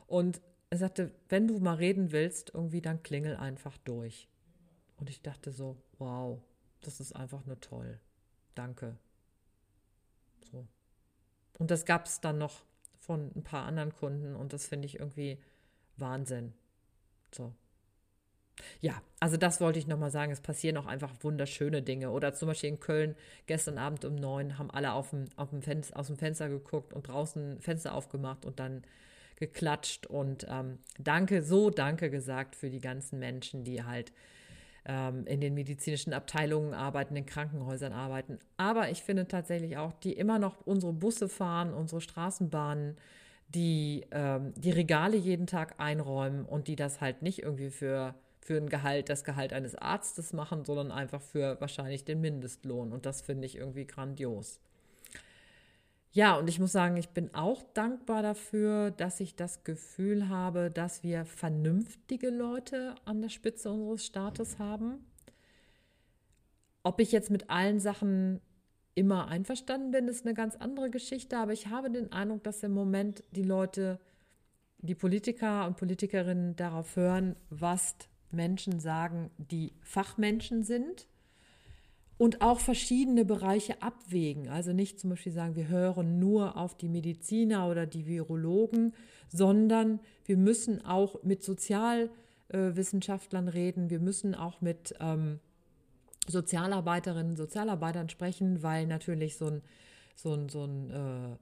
Und 0.05 0.41
er 0.69 0.77
sagte, 0.77 1.12
wenn 1.29 1.47
du 1.47 1.59
mal 1.59 1.75
reden 1.75 2.12
willst, 2.12 2.51
irgendwie, 2.53 2.81
dann 2.81 3.03
klingel 3.03 3.36
einfach 3.38 3.77
durch. 3.77 4.27
Und 4.97 5.09
ich 5.09 5.21
dachte 5.21 5.51
so, 5.51 5.77
wow, 5.97 6.41
das 6.81 7.00
ist 7.00 7.15
einfach 7.15 7.45
nur 7.45 7.59
toll. 7.59 8.00
Danke. 8.57 8.97
So. 10.51 10.65
Und 11.59 11.69
das 11.71 11.85
gab 11.85 12.07
es 12.07 12.21
dann 12.21 12.37
noch 12.37 12.63
von 12.99 13.31
ein 13.35 13.43
paar 13.43 13.65
anderen 13.65 13.93
Kunden 13.93 14.35
und 14.35 14.51
das 14.53 14.65
finde 14.65 14.87
ich 14.87 14.99
irgendwie 14.99 15.37
Wahnsinn. 15.95 16.53
So. 17.33 17.53
Ja, 18.81 19.01
also 19.19 19.37
das 19.37 19.61
wollte 19.61 19.77
ich 19.77 19.85
nochmal 19.85 20.09
sagen. 20.09 20.31
Es 20.31 20.41
passieren 20.41 20.77
auch 20.77 20.87
einfach 20.87 21.13
wunderschöne 21.21 21.83
Dinge. 21.83 22.09
Oder 22.09 22.33
zum 22.33 22.47
Beispiel 22.47 22.69
in 22.69 22.79
Köln 22.79 23.15
gestern 23.45 23.77
Abend 23.77 24.03
um 24.03 24.15
neun 24.15 24.57
haben 24.57 24.71
alle 24.71 24.93
auf 24.93 25.11
dem, 25.11 25.25
auf 25.35 25.51
dem 25.51 25.61
Fenster, 25.61 25.97
aus 25.99 26.07
dem 26.07 26.17
Fenster 26.17 26.49
geguckt 26.49 26.93
und 26.93 27.07
draußen 27.07 27.61
Fenster 27.61 27.93
aufgemacht 27.93 28.45
und 28.45 28.59
dann 28.59 28.83
geklatscht 29.35 30.07
und 30.07 30.47
ähm, 30.49 30.79
danke, 30.97 31.43
so 31.43 31.69
danke 31.69 32.09
gesagt 32.09 32.55
für 32.55 32.71
die 32.71 32.79
ganzen 32.81 33.19
Menschen, 33.19 33.63
die 33.63 33.83
halt 33.83 34.11
ähm, 34.88 35.25
in 35.27 35.41
den 35.41 35.53
medizinischen 35.53 36.13
Abteilungen 36.13 36.74
arbeiten, 36.74 37.15
in 37.15 37.25
Krankenhäusern 37.25 37.94
arbeiten. 37.94 38.39
Aber 38.56 38.89
ich 38.89 39.03
finde 39.03 39.27
tatsächlich 39.27 39.77
auch, 39.77 39.94
die 39.94 40.13
immer 40.13 40.39
noch 40.39 40.65
unsere 40.65 40.94
Busse 40.94 41.29
fahren, 41.29 41.74
unsere 41.74 42.01
Straßenbahnen, 42.01 42.96
die 43.50 44.06
ähm, 44.12 44.53
die 44.56 44.72
Regale 44.72 45.17
jeden 45.17 45.48
Tag 45.48 45.75
einräumen 45.79 46.46
und 46.46 46.67
die 46.67 46.75
das 46.75 47.01
halt 47.01 47.22
nicht 47.22 47.44
irgendwie 47.44 47.70
für 47.70 48.15
für 48.48 48.56
ein 48.56 48.70
Gehalt, 48.70 49.10
das 49.10 49.25
Gehalt 49.25 49.51
eines 49.51 49.75
Arztes 49.75 50.32
machen, 50.32 50.63
sondern 50.63 50.89
einfach 50.89 51.22
für 51.22 51.60
wahrscheinlich 51.60 52.06
den 52.06 52.22
Mindestlohn. 52.22 52.94
Und 52.94 53.06
das 53.06 53.22
finde 53.22 53.46
ich 53.46 53.58
irgendwie 53.58 53.86
grandios. 53.86 54.62
Ja, 56.11 56.35
und 56.37 56.47
ich 56.47 56.59
muss 56.59 56.71
sagen, 56.71 56.97
ich 56.97 57.09
bin 57.09 57.33
auch 57.35 57.63
dankbar 57.73 58.23
dafür, 58.23 58.91
dass 58.91 59.19
ich 59.19 59.35
das 59.35 59.63
Gefühl 59.63 60.29
habe, 60.29 60.71
dass 60.71 61.03
wir 61.03 61.25
vernünftige 61.25 62.29
Leute 62.29 62.95
an 63.05 63.21
der 63.21 63.29
Spitze 63.29 63.71
unseres 63.71 64.05
Staates 64.05 64.57
haben. 64.57 65.05
Ob 66.83 66.99
ich 66.99 67.11
jetzt 67.11 67.29
mit 67.29 67.49
allen 67.49 67.79
Sachen 67.79 68.41
immer 68.95 69.27
einverstanden 69.27 69.91
bin, 69.91 70.07
ist 70.07 70.25
eine 70.25 70.33
ganz 70.33 70.55
andere 70.55 70.89
Geschichte, 70.89 71.37
aber 71.37 71.53
ich 71.53 71.67
habe 71.67 71.91
den 71.91 72.11
Eindruck, 72.11 72.43
dass 72.43 72.63
im 72.63 72.71
Moment 72.71 73.23
die 73.31 73.43
Leute, 73.43 73.99
die 74.79 74.95
Politiker 74.95 75.67
und 75.67 75.77
Politikerinnen 75.77 76.55
darauf 76.55 76.95
hören, 76.95 77.35
was 77.49 77.95
Menschen 78.31 78.79
sagen, 78.79 79.29
die 79.37 79.73
Fachmenschen 79.81 80.63
sind 80.63 81.07
und 82.17 82.41
auch 82.41 82.59
verschiedene 82.59 83.25
Bereiche 83.25 83.81
abwägen. 83.81 84.50
Also 84.50 84.74
nicht 84.74 85.00
zum 85.00 85.12
Beispiel 85.12 85.31
sagen, 85.31 85.55
wir 85.55 85.67
hören 85.67 86.19
nur 86.19 86.57
auf 86.57 86.75
die 86.75 86.89
Mediziner 86.89 87.69
oder 87.69 87.86
die 87.86 88.07
Virologen, 88.07 88.93
sondern 89.27 90.00
wir 90.25 90.38
müssen 90.38 90.83
auch 90.83 91.24
mit 91.24 91.43
Sozialwissenschaftlern 91.43 93.47
reden, 93.47 93.89
wir 93.89 94.00
müssen 94.00 94.36
auch 94.36 94.62
mit 94.62 94.95
ähm, 95.00 95.39
Sozialarbeiterinnen, 96.27 97.36
Sozialarbeitern 97.36 98.09
sprechen, 98.09 98.63
weil 98.63 98.88
natürlich 98.88 99.38
so 99.38 99.47
ein, 99.47 99.62
so 100.15 100.33
ein, 100.33 100.50
so 100.50 100.65
ein 100.65 100.91
äh, 100.91 101.38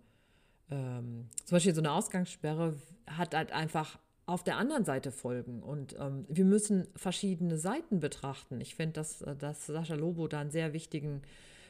ähm, 0.71 1.29
zum 1.45 1.55
Beispiel 1.55 1.75
so 1.75 1.81
eine 1.81 1.91
Ausgangssperre 1.91 2.75
hat 3.07 3.35
halt 3.35 3.51
einfach 3.51 3.99
auf 4.25 4.43
der 4.43 4.57
anderen 4.57 4.85
Seite 4.85 5.11
Folgen. 5.11 5.61
Und 5.61 5.95
ähm, 5.99 6.25
wir 6.27 6.45
müssen 6.45 6.87
verschiedene 6.95 7.57
Seiten 7.57 7.99
betrachten. 7.99 8.59
Ich 8.61 8.75
finde, 8.75 8.93
dass, 8.93 9.21
äh, 9.21 9.35
dass 9.35 9.65
Sascha 9.67 9.95
Lobo 9.95 10.27
da 10.27 10.39
einen 10.39 10.51
sehr 10.51 10.73
wichtigen 10.73 11.21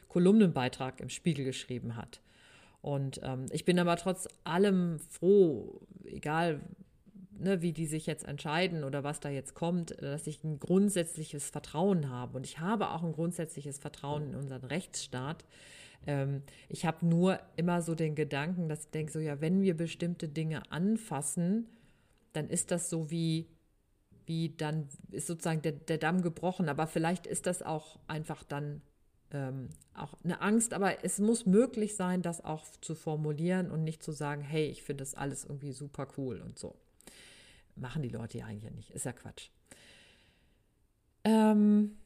Kolumnenbeitrag 0.08 1.00
im 1.00 1.08
Spiegel 1.08 1.44
geschrieben 1.44 1.96
hat. 1.96 2.20
Und 2.80 3.20
ähm, 3.22 3.46
ich 3.50 3.64
bin 3.64 3.78
aber 3.78 3.96
trotz 3.96 4.28
allem 4.44 5.00
froh, 5.00 5.80
egal 6.04 6.60
ne, 7.38 7.60
wie 7.60 7.72
die 7.72 7.86
sich 7.86 8.06
jetzt 8.06 8.26
entscheiden 8.26 8.84
oder 8.84 9.04
was 9.04 9.20
da 9.20 9.28
jetzt 9.28 9.54
kommt, 9.54 10.00
dass 10.00 10.26
ich 10.26 10.42
ein 10.44 10.58
grundsätzliches 10.58 11.50
Vertrauen 11.50 12.08
habe. 12.08 12.36
Und 12.36 12.46
ich 12.46 12.58
habe 12.58 12.90
auch 12.90 13.02
ein 13.02 13.12
grundsätzliches 13.12 13.78
Vertrauen 13.78 14.28
in 14.28 14.34
unseren 14.34 14.64
Rechtsstaat. 14.64 15.44
Ähm, 16.06 16.42
ich 16.68 16.86
habe 16.86 17.04
nur 17.04 17.38
immer 17.56 17.82
so 17.82 17.94
den 17.94 18.14
Gedanken, 18.14 18.68
dass 18.68 18.84
ich 18.84 18.90
denke, 18.90 19.12
so 19.12 19.18
ja, 19.18 19.40
wenn 19.40 19.62
wir 19.62 19.76
bestimmte 19.76 20.28
Dinge 20.28 20.62
anfassen, 20.70 21.66
dann 22.36 22.48
ist 22.48 22.70
das 22.70 22.90
so 22.90 23.10
wie, 23.10 23.48
wie 24.26 24.50
dann 24.56 24.88
ist 25.10 25.26
sozusagen 25.26 25.62
der, 25.62 25.72
der 25.72 25.98
Damm 25.98 26.22
gebrochen. 26.22 26.68
Aber 26.68 26.86
vielleicht 26.86 27.26
ist 27.26 27.46
das 27.46 27.62
auch 27.62 27.98
einfach 28.06 28.44
dann 28.44 28.82
ähm, 29.32 29.70
auch 29.94 30.14
eine 30.22 30.40
Angst, 30.40 30.74
aber 30.74 31.04
es 31.04 31.18
muss 31.18 31.46
möglich 31.46 31.96
sein, 31.96 32.22
das 32.22 32.44
auch 32.44 32.64
zu 32.80 32.94
formulieren 32.94 33.70
und 33.70 33.82
nicht 33.82 34.02
zu 34.02 34.12
sagen, 34.12 34.42
hey, 34.42 34.66
ich 34.66 34.82
finde 34.82 35.02
das 35.02 35.14
alles 35.14 35.44
irgendwie 35.44 35.72
super 35.72 36.06
cool 36.16 36.40
und 36.40 36.58
so 36.58 36.76
machen 37.76 38.02
die 38.02 38.08
Leute 38.08 38.38
ja 38.38 38.46
eigentlich 38.46 38.72
nicht. 38.72 38.90
Ist 38.90 39.04
ja 39.04 39.12
Quatsch. 39.12 39.50
Ähm, 41.24 41.96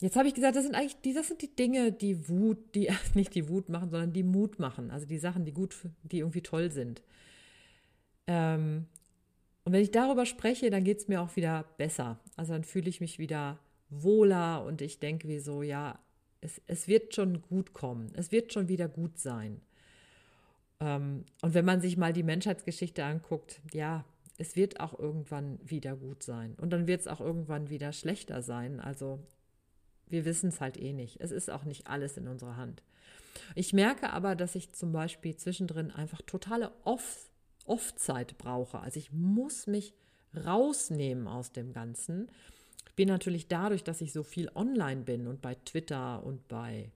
jetzt 0.00 0.16
habe 0.16 0.28
ich 0.28 0.34
gesagt, 0.34 0.56
das 0.56 0.64
sind 0.64 0.74
eigentlich 0.74 1.00
die, 1.00 1.12
das 1.12 1.28
sind 1.28 1.42
die 1.42 1.54
Dinge, 1.54 1.92
die 1.92 2.28
Wut, 2.28 2.74
die 2.74 2.90
nicht 3.14 3.34
die 3.34 3.48
Wut 3.48 3.68
machen, 3.68 3.90
sondern 3.90 4.12
die 4.12 4.22
Mut 4.22 4.58
machen. 4.58 4.90
Also 4.90 5.06
die 5.06 5.18
Sachen, 5.18 5.44
die 5.44 5.52
gut, 5.52 5.74
die 6.02 6.18
irgendwie 6.18 6.42
toll 6.42 6.70
sind. 6.70 7.02
Ähm, 8.26 8.86
und 9.64 9.72
wenn 9.72 9.82
ich 9.82 9.90
darüber 9.90 10.26
spreche, 10.26 10.70
dann 10.70 10.84
geht 10.84 10.98
es 10.98 11.08
mir 11.08 11.22
auch 11.22 11.36
wieder 11.36 11.64
besser. 11.78 12.20
Also 12.36 12.52
dann 12.52 12.64
fühle 12.64 12.88
ich 12.88 13.00
mich 13.00 13.18
wieder 13.18 13.58
wohler 13.88 14.64
und 14.64 14.82
ich 14.82 14.98
denke 14.98 15.28
wie 15.28 15.38
so, 15.38 15.62
ja, 15.62 15.98
es, 16.40 16.60
es 16.66 16.86
wird 16.86 17.14
schon 17.14 17.40
gut 17.40 17.72
kommen. 17.72 18.12
Es 18.14 18.30
wird 18.30 18.52
schon 18.52 18.68
wieder 18.68 18.88
gut 18.88 19.18
sein. 19.18 19.62
Ähm, 20.80 21.24
und 21.40 21.54
wenn 21.54 21.64
man 21.64 21.80
sich 21.80 21.96
mal 21.96 22.12
die 22.12 22.22
Menschheitsgeschichte 22.22 23.04
anguckt, 23.04 23.62
ja, 23.72 24.04
es 24.36 24.56
wird 24.56 24.80
auch 24.80 24.98
irgendwann 24.98 25.58
wieder 25.64 25.96
gut 25.96 26.22
sein. 26.22 26.54
Und 26.60 26.70
dann 26.70 26.86
wird 26.86 27.00
es 27.00 27.06
auch 27.06 27.20
irgendwann 27.20 27.70
wieder 27.70 27.92
schlechter 27.92 28.42
sein. 28.42 28.80
Also 28.80 29.20
wir 30.08 30.26
wissen 30.26 30.48
es 30.48 30.60
halt 30.60 30.76
eh 30.76 30.92
nicht. 30.92 31.20
Es 31.20 31.30
ist 31.30 31.50
auch 31.50 31.64
nicht 31.64 31.86
alles 31.86 32.18
in 32.18 32.28
unserer 32.28 32.56
Hand. 32.56 32.82
Ich 33.54 33.72
merke 33.72 34.10
aber, 34.10 34.36
dass 34.36 34.54
ich 34.54 34.72
zum 34.72 34.92
Beispiel 34.92 35.36
zwischendrin 35.36 35.90
einfach 35.90 36.20
totale 36.22 36.72
Off-Zeit 37.66 38.38
brauche. 38.38 38.80
Also 38.80 38.98
ich 38.98 39.12
muss 39.12 39.66
mich 39.66 39.94
rausnehmen 40.44 41.28
aus 41.28 41.52
dem 41.52 41.72
Ganzen. 41.72 42.28
Ich 42.86 42.94
bin 42.94 43.08
natürlich 43.08 43.48
dadurch, 43.48 43.84
dass 43.84 44.00
ich 44.00 44.12
so 44.12 44.22
viel 44.22 44.50
online 44.54 45.02
bin 45.02 45.26
und 45.26 45.42
bei 45.42 45.54
Twitter 45.54 46.24
und 46.24 46.46
bei 46.48 46.90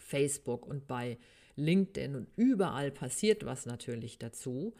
Facebook 0.00 0.66
und 0.66 0.86
bei 0.86 1.18
LinkedIn 1.56 2.14
und 2.14 2.28
überall 2.36 2.90
passiert 2.90 3.44
was 3.44 3.66
natürlich 3.66 4.18
dazu. 4.18 4.74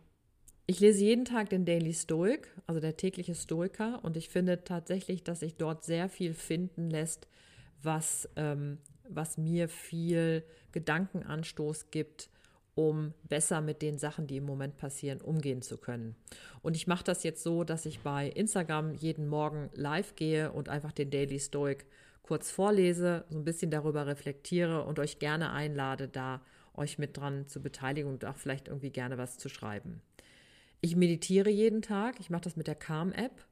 ich 0.65 0.81
lese 0.81 1.03
jeden 1.03 1.23
Tag 1.23 1.49
den 1.49 1.63
Daily 1.63 1.93
Stoic, 1.93 2.49
also 2.65 2.81
der 2.81 2.97
tägliche 2.97 3.35
Stoiker, 3.35 4.03
und 4.03 4.17
ich 4.17 4.27
finde 4.27 4.65
tatsächlich, 4.65 5.23
dass 5.23 5.39
sich 5.39 5.55
dort 5.55 5.85
sehr 5.85 6.09
viel 6.09 6.33
finden 6.33 6.89
lässt, 6.89 7.27
was 7.81 8.27
ähm, 8.35 8.79
was 9.09 9.37
mir 9.37 9.69
viel 9.69 10.43
Gedankenanstoß 10.71 11.91
gibt, 11.91 12.29
um 12.77 13.15
besser 13.27 13.59
mit 13.59 13.81
den 13.81 13.97
Sachen, 13.97 14.27
die 14.27 14.37
im 14.37 14.45
Moment 14.45 14.77
passieren, 14.77 15.19
umgehen 15.19 15.63
zu 15.63 15.79
können. 15.79 16.15
Und 16.61 16.75
ich 16.75 16.85
mache 16.85 17.03
das 17.03 17.23
jetzt 17.23 17.41
so, 17.41 17.63
dass 17.63 17.87
ich 17.87 18.01
bei 18.01 18.29
Instagram 18.29 18.93
jeden 18.93 19.27
Morgen 19.27 19.71
live 19.73 20.15
gehe 20.15 20.51
und 20.51 20.69
einfach 20.69 20.91
den 20.91 21.09
Daily 21.09 21.39
Stoic 21.39 21.87
kurz 22.21 22.51
vorlese, 22.51 23.25
so 23.29 23.39
ein 23.39 23.45
bisschen 23.45 23.71
darüber 23.71 24.05
reflektiere 24.05 24.83
und 24.83 24.99
euch 24.99 25.17
gerne 25.17 25.51
einlade, 25.53 26.07
da 26.07 26.41
euch 26.75 26.99
mit 26.99 27.17
dran 27.17 27.47
zu 27.47 27.63
beteiligen 27.63 28.11
und 28.11 28.25
auch 28.25 28.37
vielleicht 28.37 28.67
irgendwie 28.67 28.91
gerne 28.91 29.17
was 29.17 29.39
zu 29.39 29.49
schreiben. 29.49 30.03
Ich 30.79 30.95
meditiere 30.95 31.49
jeden 31.49 31.81
Tag, 31.81 32.19
ich 32.19 32.29
mache 32.29 32.43
das 32.43 32.57
mit 32.57 32.67
der 32.67 32.75
Calm-App 32.75 33.43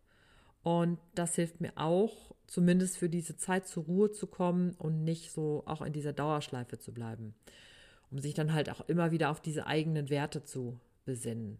und 0.62 1.00
das 1.15 1.34
hilft 1.34 1.62
mir 1.62 1.74
auch, 1.77 2.36
zumindest 2.46 3.00
für 3.00 3.10
diese 3.10 3.38
Zeit 3.38 3.67
zur 3.67 3.86
Ruhe 3.86 4.12
zu 4.12 4.27
kommen 4.27 4.75
und 4.77 5.03
nicht 5.03 5.32
so 5.32 5.63
auch 5.65 5.82
in 5.82 5.94
dieser 5.94 6.13
Dauerschleife 6.13 6.77
zu 6.77 6.94
bleiben. 6.94 7.34
Um 8.12 8.19
sich 8.19 8.33
dann 8.33 8.53
halt 8.53 8.69
auch 8.69 8.81
immer 8.88 9.12
wieder 9.12 9.29
auf 9.29 9.41
diese 9.41 9.67
eigenen 9.67 10.09
Werte 10.09 10.43
zu 10.43 10.79
besinnen. 11.05 11.59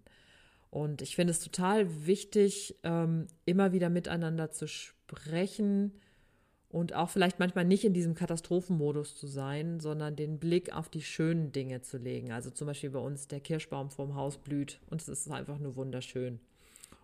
Und 0.70 1.02
ich 1.02 1.16
finde 1.16 1.32
es 1.32 1.40
total 1.40 2.06
wichtig, 2.06 2.75
ähm, 2.84 3.28
immer 3.46 3.72
wieder 3.72 3.90
miteinander 3.90 4.52
zu 4.52 4.68
sprechen 4.68 5.94
und 6.70 6.94
auch 6.94 7.10
vielleicht 7.10 7.40
manchmal 7.40 7.64
nicht 7.64 7.86
in 7.86 7.94
diesem 7.94 8.16
Katastrophenmodus 8.16 9.16
zu 9.16 9.28
sein, 9.28 9.80
sondern 9.80 10.16
den 10.18 10.40
Blick 10.40 10.74
auf 10.75 10.90
die 10.90 11.02
schönen 11.02 11.52
Dinge 11.54 11.82
zu 11.82 11.98
legen. 11.98 12.32
Also 12.34 12.50
zum 12.50 12.68
Beispiel 12.68 12.90
bei 12.90 13.00
uns 13.00 13.28
der 13.28 13.40
Kirschbaum 13.40 13.90
vorm 13.90 14.16
Haus 14.16 14.38
blüht 14.38 14.82
und 14.90 15.02
es 15.02 15.08
ist 15.08 15.32
einfach 15.32 15.60
nur 15.60 15.75
wunderschön. 15.78 16.40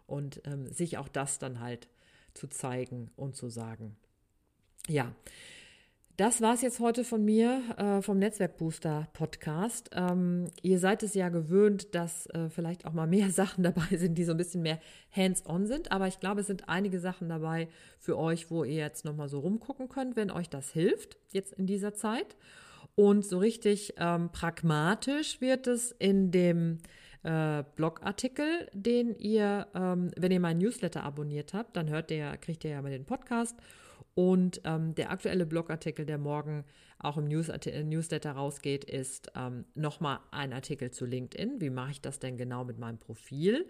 und 0.08 0.42
ähm, 0.46 0.68
sich 0.68 0.98
auch 0.98 1.08
das 1.08 1.40
dann 1.40 1.62
halt 1.62 1.88
zu 2.34 2.48
zeigen 2.48 3.12
und 3.16 3.36
zu 3.36 3.50
sagen. 3.50 3.96
Ja, 4.88 5.14
das 6.18 6.42
war 6.42 6.54
es 6.54 6.62
jetzt 6.62 6.80
heute 6.80 7.04
von 7.04 7.24
mir 7.24 7.62
äh, 7.78 8.02
vom 8.02 8.18
Netzwerkbooster 8.18 9.08
Podcast. 9.14 9.90
Ähm, 9.94 10.46
ihr 10.62 10.80
seid 10.80 11.04
es 11.04 11.14
ja 11.14 11.30
gewöhnt, 11.30 11.96
dass 11.96 12.26
äh, 12.28 12.50
vielleicht 12.50 12.86
auch 12.86 12.94
mal 12.94 13.08
mehr 13.08 13.30
Sachen 13.32 13.64
dabei 13.64 13.98
sind, 13.98 14.18
die 14.18 14.24
so 14.24 14.32
ein 14.32 14.38
bisschen 14.38 14.62
mehr 14.62 14.80
hands-on 15.16 15.68
sind. 15.68 15.92
Aber 15.92 16.08
ich 16.08 16.20
glaube, 16.20 16.42
es 16.42 16.48
sind 16.48 16.70
einige 16.70 17.00
Sachen 17.00 17.30
dabei 17.30 17.70
für 18.00 18.18
euch, 18.18 18.52
wo 18.52 18.64
ihr 18.64 18.76
jetzt 18.76 19.06
nochmal 19.06 19.30
so 19.30 19.40
rumgucken 19.40 19.90
könnt, 19.90 20.16
wenn 20.16 20.32
euch 20.32 20.50
das 20.50 20.72
hilft, 20.72 21.18
jetzt 21.32 21.54
in 21.54 21.66
dieser 21.66 21.94
Zeit. 21.94 22.36
Und 22.96 23.26
so 23.26 23.40
richtig 23.40 23.94
ähm, 23.98 24.30
pragmatisch 24.32 25.40
wird 25.40 25.68
es 25.68 25.92
in 25.92 26.32
dem 26.32 26.80
äh, 27.24 27.64
Blogartikel, 27.76 28.68
den 28.74 29.16
ihr, 29.18 29.68
ähm, 29.76 30.12
wenn 30.18 30.32
ihr 30.32 30.40
meinen 30.40 30.60
Newsletter 30.60 31.04
abonniert 31.04 31.54
habt, 31.54 31.76
dann 31.76 31.90
hört 31.90 32.12
ihr, 32.12 32.38
kriegt 32.38 32.64
ihr 32.64 32.72
ja 32.72 32.82
mal 32.82 32.92
den 32.92 33.06
Podcast. 33.06 33.56
Und 34.14 34.62
ähm, 34.66 34.94
der 34.96 35.12
aktuelle 35.12 35.46
Blogartikel, 35.46 36.06
der 36.06 36.18
morgen 36.18 36.66
auch 37.00 37.18
im 37.18 37.26
News 37.26 37.50
äh, 37.50 37.84
Newsletter 37.84 38.34
rausgeht, 38.34 38.84
ist 38.84 39.32
ähm, 39.36 39.66
nochmal 39.74 40.20
ein 40.32 40.54
Artikel 40.54 40.92
zu 40.92 41.06
LinkedIn. 41.06 41.62
Wie 41.62 41.70
mache 41.70 41.92
ich 41.92 42.02
das 42.02 42.20
denn 42.20 42.38
genau 42.38 42.66
mit 42.66 42.78
meinem 42.78 42.98
Profil? 42.98 43.68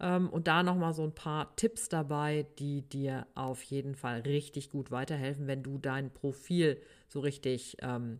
Ähm, 0.00 0.28
und 0.28 0.48
da 0.48 0.62
nochmal 0.62 0.94
so 0.94 1.04
ein 1.04 1.14
paar 1.14 1.54
Tipps 1.56 1.88
dabei, 1.88 2.46
die 2.58 2.82
dir 2.82 3.26
auf 3.34 3.62
jeden 3.62 3.94
Fall 3.94 4.20
richtig 4.20 4.70
gut 4.70 4.90
weiterhelfen, 4.90 5.46
wenn 5.46 5.62
du 5.62 5.78
dein 5.78 6.10
Profil 6.10 6.80
so 7.08 7.20
richtig 7.20 7.76
ähm, 7.80 8.18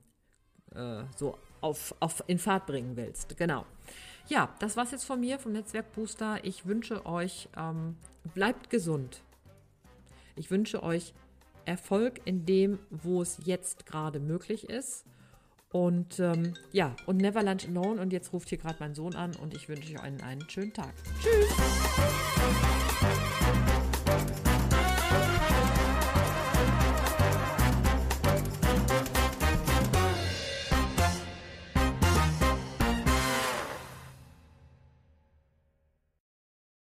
äh, 0.74 1.04
so 1.16 1.36
auf, 1.60 1.94
auf, 2.00 2.22
in 2.26 2.38
Fahrt 2.38 2.66
bringen 2.66 2.96
willst. 2.96 3.36
Genau. 3.36 3.66
Ja, 4.28 4.54
das 4.58 4.76
war's 4.76 4.90
jetzt 4.90 5.04
von 5.04 5.20
mir, 5.20 5.38
vom 5.38 5.52
Netzwerk 5.52 5.92
Booster. 5.92 6.38
Ich 6.44 6.66
wünsche 6.66 7.04
euch, 7.06 7.48
ähm, 7.56 7.96
bleibt 8.34 8.70
gesund. 8.70 9.22
Ich 10.36 10.50
wünsche 10.50 10.82
euch 10.82 11.12
Erfolg 11.64 12.20
in 12.24 12.46
dem, 12.46 12.78
wo 12.90 13.22
es 13.22 13.38
jetzt 13.44 13.86
gerade 13.86 14.20
möglich 14.20 14.68
ist. 14.68 15.04
Und 15.70 16.20
ähm, 16.20 16.54
ja, 16.72 16.94
und 17.06 17.16
Never 17.16 17.42
Lunch 17.42 17.66
Alone. 17.66 18.00
Und 18.00 18.12
jetzt 18.12 18.32
ruft 18.32 18.48
hier 18.48 18.58
gerade 18.58 18.76
mein 18.80 18.94
Sohn 18.94 19.14
an 19.14 19.34
und 19.36 19.54
ich 19.54 19.68
wünsche 19.68 19.92
euch 19.92 20.00
einen, 20.00 20.20
einen 20.20 20.48
schönen 20.48 20.72
Tag. 20.72 20.94
Tschüss! 21.20 22.33